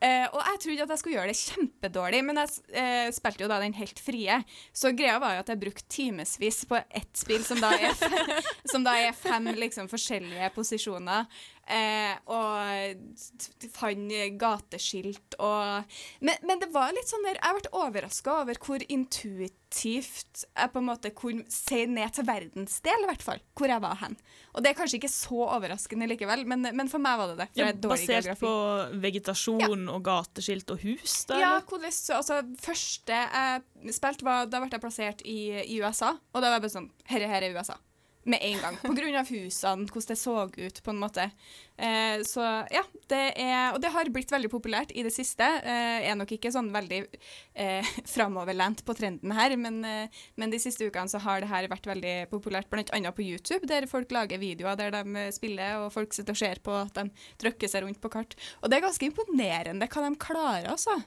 [0.04, 3.50] Eh, og jeg trodde at jeg skulle gjøre det kjempedårlig, men jeg eh, spilte jo
[3.50, 4.36] da den helt frie.
[4.76, 7.94] Så greia var jo at jeg brukte timevis på ett spill, som da er,
[8.72, 11.30] som da er fem liksom, forskjellige posisjoner.
[11.64, 18.34] Eh, og fant gateskilt og men, men det var litt sånn der Jeg ble overraska
[18.42, 23.40] over hvor intuitivt jeg på en måte kunne se ned til verdensdel, i hvert fall.
[23.56, 24.18] Hvor jeg var hen.
[24.52, 27.48] Og det er kanskje ikke så overraskende likevel, men, men for meg var det det.
[27.54, 28.44] For Ja, er basert geografi.
[28.44, 31.40] på vegetasjon og gateskilt og hus, da?
[31.40, 36.14] Ja, det hvordan, altså, første jeg spilte, var, da ble jeg plassert i, i USA.
[36.34, 37.80] Og da var jeg bare sånn Herre, her er USA.
[38.24, 38.78] Med en gang.
[39.14, 41.28] Av husene, hvordan det så ut, på en måte.
[41.76, 45.44] Eh, så ja, det er Og det har blitt veldig populært i det siste.
[45.44, 50.60] Eh, er nok ikke sånn veldig eh, framoverlent på trenden her, men, eh, men de
[50.62, 53.14] siste ukene så har det her vært veldig populært, bl.a.
[53.14, 56.76] på YouTube, der folk lager videoer der de spiller, og folk sitter og ser på
[56.84, 57.08] at de
[57.42, 58.38] trykker seg rundt på kart.
[58.62, 61.00] Og det er ganske imponerende hva de klarer, altså.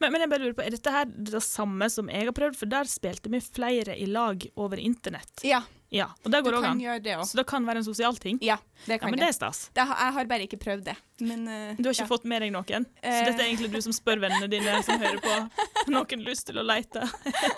[0.00, 2.58] Men, men jeg bare lurer på, er dette her det samme som jeg har prøvd?
[2.58, 5.44] For der spilte vi flere i lag over internett.
[5.46, 6.78] Ja, Ja, og det går òg an.
[6.80, 7.24] gjøre det òg.
[7.28, 8.38] Så det kan være en sosial ting?
[8.40, 9.28] Ja, det kan Ja, men det.
[9.28, 9.68] er stas.
[9.74, 9.84] det.
[9.86, 10.96] har- Jeg har bare ikke prøvd det.
[11.20, 12.10] Men, uh, Du har ikke ja.
[12.10, 12.86] fått med deg noen?
[12.86, 13.24] Så Eh.
[13.26, 15.28] dette er egentlig du som spør vennene dine som hører på.
[15.28, 17.04] Har noen lyst til å lete,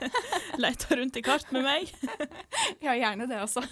[0.58, 1.92] leite rundt i kart med meg?
[2.82, 3.62] Ja, gjerne det også.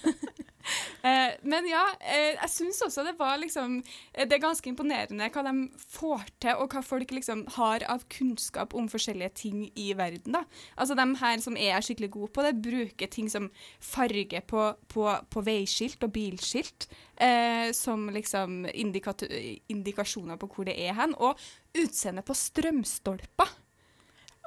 [1.03, 3.81] Uh, men ja, uh, jeg syns også det var liksom
[4.14, 5.55] Det er ganske imponerende hva de
[5.90, 10.37] får til, og hva folk liksom har av kunnskap om forskjellige ting i verden.
[10.38, 10.44] da.
[10.79, 13.51] Altså De her som er skikkelig gode på det, bruker ting som
[13.83, 14.52] farge på,
[14.93, 21.41] på, på veiskilt og bilskilt eh, som liksom indikasjoner på hvor det er hen, og
[21.79, 23.59] utseende på strømstolper.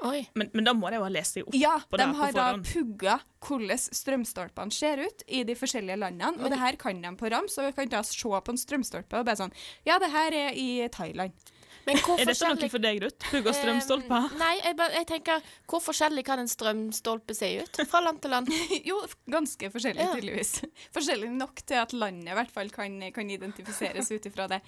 [0.04, 0.26] Oi.
[0.36, 2.04] Men, men da må jeg jo ha lest seg opp Ja, på det?
[2.04, 3.16] Ja, de har på da pugga
[3.46, 6.44] hvordan strømstolpene ser ut i de forskjellige landene.
[6.44, 9.22] Og det her kan de på rams, og vi kan da se på en strømstolpe
[9.22, 9.56] og bare sånn
[9.88, 11.48] Ja, det her er i Thailand.
[11.86, 13.30] Men hvor Er dette noe for deg, Ruth?
[13.30, 14.28] Pugg og strømstolper?
[14.32, 18.34] Um, nei, jeg, jeg tenker hvor forskjellig kan en strømstolpe se ut fra land til
[18.34, 18.50] land?
[18.90, 19.00] jo,
[19.32, 20.14] ganske forskjellig, Ja.
[20.18, 20.56] tydeligvis.
[20.96, 24.62] Forskjellig nok til at landet i hvert fall kan, kan identifiseres ut ifra det.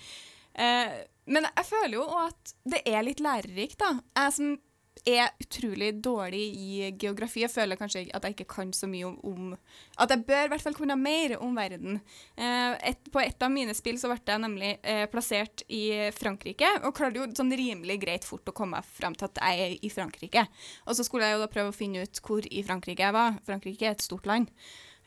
[0.58, 0.94] Uh,
[1.34, 3.96] men jeg føler jo at det er litt lærerikt, da.
[4.18, 4.56] Jeg som
[5.06, 7.44] er utrolig dårlig i geografi.
[7.44, 9.54] Jeg føler kanskje at jeg ikke kan så mye om, om
[10.02, 12.02] At jeg bør i hvert fall kunne mer om verden.
[12.36, 16.70] Eh, et, på et av mine spill så ble jeg nemlig eh, plassert i Frankrike,
[16.84, 19.94] og klarte jo sånn rimelig greit fort å komme fram til at jeg er i
[19.94, 20.48] Frankrike.
[20.88, 23.40] Og så skulle jeg jo da prøve å finne ut hvor i Frankrike jeg var.
[23.48, 24.52] Frankrike er et stort land.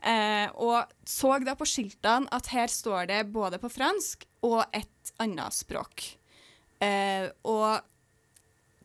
[0.00, 5.12] Eh, og så da på skiltene at her står det både på fransk og et
[5.20, 6.06] annet språk.
[6.80, 7.89] Eh, og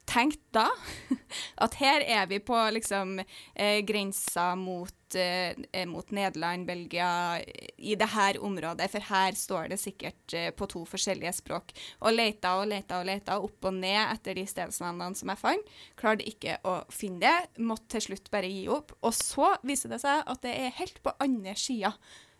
[0.10, 0.70] tenk da
[1.66, 7.40] at her er vi på liksom eh, grensa mot, eh, eh, mot Nederland, Belgia,
[7.78, 11.74] i det her området, for her står det sikkert eh, på to forskjellige språk.
[12.02, 15.74] Og leita og leita og leita opp og ned etter de stedsnavnene som jeg fant.
[16.00, 18.96] Klarte ikke å finne det, måtte til slutt bare gi opp.
[19.02, 21.96] Og så viser det seg at det er helt på andre sida.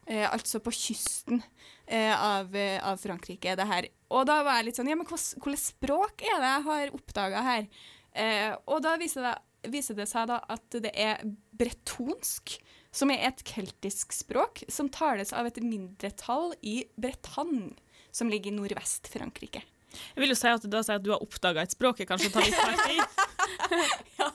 [0.06, 1.42] Eh, altså på kysten
[1.88, 3.56] eh, av, eh, av Frankrike.
[3.58, 3.88] det her.
[4.14, 6.94] Og da var jeg litt sånn Ja, men hvilket hvilket språk er det jeg har
[6.94, 7.68] oppdaga her?
[8.14, 9.36] Eh, og da viser det,
[9.74, 11.24] viser det seg da at det er
[11.58, 12.60] bretonsk,
[12.96, 17.74] som er et keltisk språk som tales av et mindretall i Bretagne,
[18.16, 19.66] som ligger i nordvest-Frankrike.
[19.96, 22.08] Jeg vil jo si at det å si at du har oppdaga et språk, er
[22.08, 23.02] kanskje å ta litt feil
[24.20, 24.30] ja.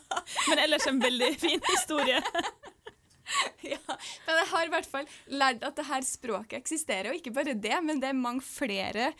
[0.49, 2.21] Men ellers en veldig fin historie.
[3.73, 3.81] ja,
[4.27, 7.55] men jeg har i hvert fall lært at det her språket eksisterer, og ikke bare
[7.55, 9.11] det, men det er mange flere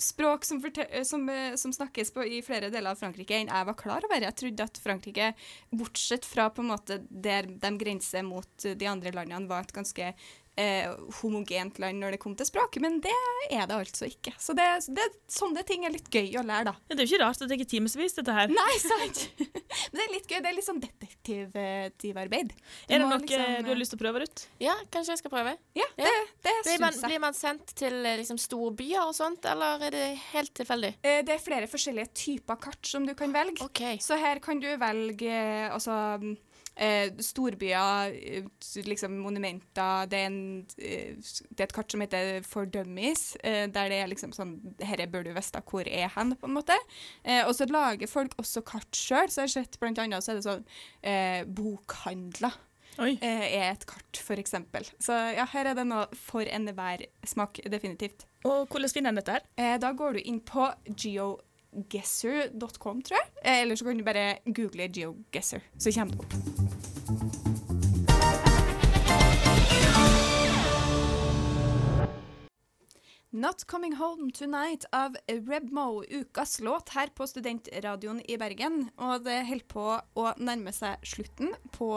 [0.00, 0.60] språk som,
[1.04, 4.26] som, eh, som snakkes på i flere deler av Frankrike enn jeg var klar over.
[4.26, 5.32] Jeg trodde at Frankrike,
[5.72, 10.12] bortsett fra på en måte der de grenser mot de andre landene, var et ganske
[10.56, 13.12] eh, homogent land når det kom til språk, men det
[13.50, 14.32] er det altså ikke.
[14.40, 16.74] Så det, det, sånne ting er litt gøy å lære, da.
[16.88, 18.48] Ja, Det er jo ikke rart at det ikke er timevis, dette her.
[18.52, 19.22] Nei, sant?
[19.40, 20.40] Men det er litt gøy.
[20.40, 22.52] Det er litt sånn detektivarbeid.
[22.88, 24.44] Er det noe liksom, du har lyst til å prøve ut?
[24.62, 25.56] Ja, kanskje jeg skal prøve?
[25.78, 26.10] Ja, Ja.
[26.10, 27.04] det, det Blir man, jeg.
[27.10, 30.94] blir man sendt til liksom, storbyer og sånt, eller er det helt tilfeldig?
[31.02, 33.62] Eh, Det er flere forskjellige typer kart som du kan velge.
[33.64, 33.98] Okay.
[34.02, 35.94] Så her kan du velge eh, altså
[36.80, 38.46] eh, storbyer, eh,
[38.86, 40.06] liksom monumenter.
[40.10, 44.00] Det er, en, eh, det er et kart som heter For Dummies, eh, der det
[44.00, 46.76] er liksom sånn Herre bør du vite hvor er hen, på en måte.
[47.24, 50.32] Eh, og så lager folk også kart sjøl, så jeg har sett blant annet så
[50.32, 50.66] er det sånn
[51.02, 52.58] eh, bokhandler.
[53.00, 54.84] Er et kart, eksempel.
[55.00, 58.26] Så ja, her er det noe for enhver smak, definitivt.
[58.44, 59.46] Og hvordan finner en dette her?
[59.56, 60.66] Eh, da går du inn på
[61.72, 63.30] geoguesser.com, tror jeg.
[63.44, 67.49] Eh, eller så kan du bare google geoguesser, så kommer det opp.
[73.32, 78.88] Not Coming Home Tonight av Rebmo, ukas låt her på Studentradioen i Bergen.
[78.98, 79.84] Og det holder på
[80.18, 81.92] å nærme seg slutten på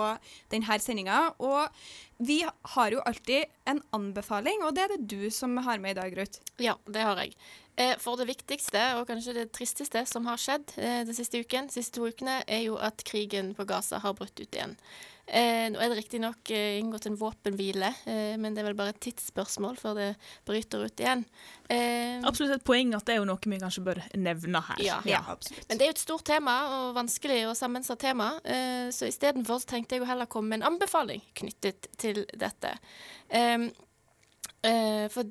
[0.53, 1.31] denne sendinga.
[1.41, 1.73] Og
[2.21, 2.43] vi
[2.75, 6.13] har jo alltid en anbefaling, og det er det du som har med i dag,
[6.21, 6.37] Ruth.
[6.61, 7.33] Ja, det har jeg.
[7.81, 11.65] Eh, For det viktigste, og kanskje det tristeste som har skjedd eh, den siste uken,
[11.65, 14.77] de siste to ukene, er jo at krigen på Gaza har brutt ut igjen.
[15.25, 18.91] Eh, nå er det riktignok eh, inngått en våpenhvile, eh, men det er vel bare
[18.91, 20.07] et tidsspørsmål før det
[20.43, 21.23] bryter ut igjen.
[21.71, 24.83] Eh, Absolutt et poeng at det er jo noe vi kanskje bør nevne her.
[24.83, 24.99] Ja.
[25.07, 25.21] Ja.
[25.69, 28.33] Men det er jo et stort tema, og vanskelig og sammensatt tema.
[28.43, 32.75] Eh, så istedenfor tenkte jeg å heller komme med en anbefaling knyttet til dette.
[33.31, 33.69] Em,
[34.59, 35.23] eh, for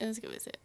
[0.00, 0.58] eh, Skal vi se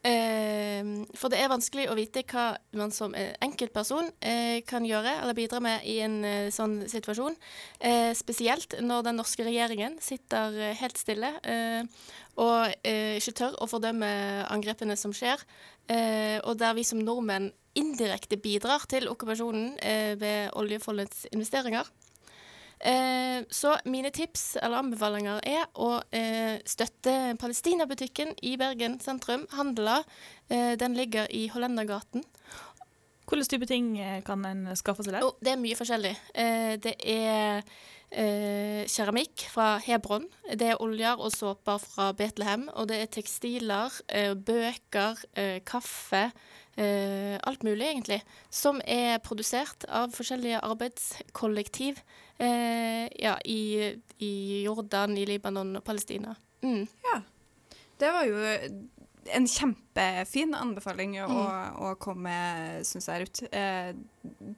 [0.00, 5.36] For det er vanskelig å vite hva man som eh, enkeltperson eh, kan gjøre eller
[5.36, 7.36] bidra med i en eh, sånn situasjon.
[8.16, 11.30] Spesielt når den norske regjeringen sitter helt stille
[12.40, 14.08] og ikke tør å fordømme
[14.52, 15.40] angrepene som skjer.
[16.44, 19.74] Og der vi som nordmenn indirekte bidrar til okkupasjonen
[20.20, 21.88] ved oljefondets investeringer.
[22.80, 29.44] Eh, så mine tips eller anbefalinger er å eh, støtte Palestinabutikken i Bergen sentrum.
[29.52, 30.00] Handla.
[30.48, 32.24] Eh, den ligger i Hollendergaten.
[33.30, 35.26] Hvilke type ting eh, kan en skaffe seg der?
[35.26, 36.14] Oh, det er mye forskjellig.
[36.34, 37.60] Eh, det er
[38.10, 40.26] eh, keramikk fra Hebron.
[40.50, 42.66] Det er oljer og såper fra Betlehem.
[42.74, 44.00] Og det er tekstiler,
[44.34, 45.22] bøker,
[45.68, 46.24] kaffe.
[46.80, 48.20] Eh, alt mulig, egentlig.
[48.50, 52.00] Som er produsert av forskjellige arbeidskollektiv
[52.38, 54.32] eh, ja, i, i
[54.64, 56.34] Jordan, i Libanon og Palestina.
[56.64, 56.86] Mm.
[58.00, 58.40] Det var jo
[59.30, 61.30] en kjempefin anbefaling å,
[61.90, 63.48] å komme med, syns jeg, Ruth.
[63.52, 63.92] Eh,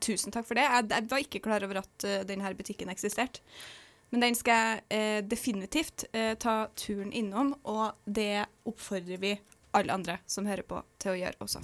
[0.03, 0.67] tusen takk for det.
[0.69, 3.43] Jeg, jeg var ikke klar over at denne butikken eksisterte.
[4.13, 9.33] Men den skal jeg eh, definitivt ta turen innom, og det oppfordrer vi
[9.73, 11.63] alle andre som hører på, til å gjøre også.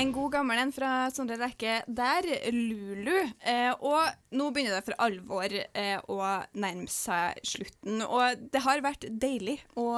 [0.00, 3.18] En god gammel en fra Sondre Lerche der, Lulu.
[3.44, 6.20] Eh, og nå begynner det for alvor eh, å
[6.56, 8.00] nærme seg slutten.
[8.06, 9.90] Og det har vært deilig å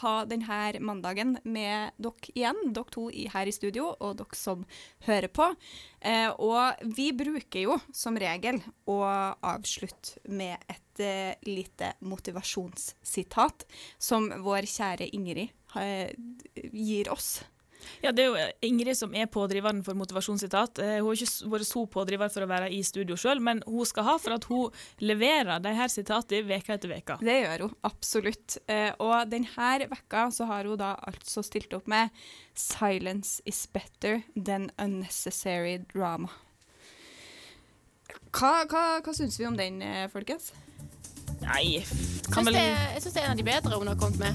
[0.00, 4.64] ha denne mandagen med dere igjen, dere to her i studio, og dere som
[5.04, 5.50] hører på.
[6.00, 13.68] Eh, og vi bruker jo som regel å avslutte med et eh, lite motivasjonssitat
[14.00, 16.08] som vår kjære Ingrid eh,
[16.72, 17.42] gir oss.
[18.02, 20.78] Ja, Det er jo Ingrid som er pådriveren for motivasjonssitat.
[20.82, 23.86] Eh, Hun har ikke vært så pådriver for å være i studio sjøl, men hun
[23.88, 27.18] skal ha for at hun leverer de her sitatene veka etter veka.
[27.20, 28.58] Det gjør hun, absolutt.
[28.68, 32.10] Eh, og denne vekka så har hun da altså stilt opp med
[32.54, 36.30] 'Silence is better than unnecessary drama'.
[38.32, 40.52] Hva, hva, hva syns vi om den, eh, folkens?
[41.42, 41.82] Nei,
[42.32, 44.34] kan vel, det, jeg syns det er en av de bedre hun har kommet med.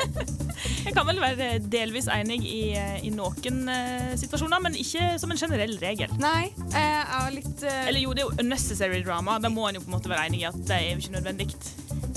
[0.86, 5.32] jeg kan vel være delvis enig i, eh, i noen eh, situasjoner, men ikke som
[5.32, 6.12] en generell regel.
[6.22, 9.40] Nei, jeg er litt eh, Eller jo, det er jo unnecessary drama.
[9.42, 11.16] Da må en jo på en måte være enig i at det er jo ikke
[11.18, 11.50] nødvendig.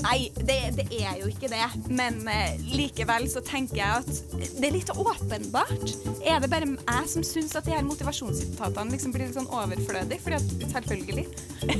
[0.04, 1.64] Nei, det, det er jo ikke det.
[1.88, 5.94] Men eh, likevel så tenker jeg at det er litt åpenbart.
[6.24, 10.20] Er det bare jeg som syns at de her motivasjonssitatene liksom blir litt sånn overflødige?
[10.24, 11.26] Fordi at selvfølgelig.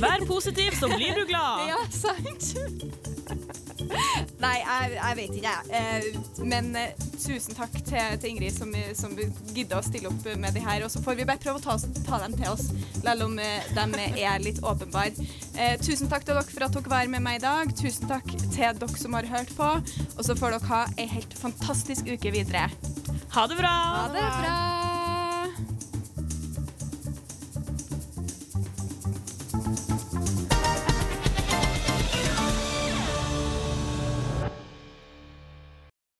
[0.01, 1.65] Vær positiv, så blir du glad.
[1.71, 3.64] Ja, sant.
[4.43, 5.79] Nei, jeg, jeg vet ikke, jeg.
[5.79, 10.55] Eh, men eh, tusen takk til, til Ingrid som, som gidder å stille opp med
[10.55, 10.85] de her.
[10.85, 12.69] Og så får vi bare prøve å ta, ta dem til oss,
[12.99, 15.27] selv om eh, de er litt åpenbare.
[15.55, 17.75] Eh, tusen takk til dere for at dere var med meg i dag.
[17.79, 19.71] Tusen takk til dere som har hørt på.
[20.15, 22.67] Og så får dere ha ei helt fantastisk uke videre.
[23.35, 23.77] Ha det bra.
[23.99, 24.84] Ha det bra!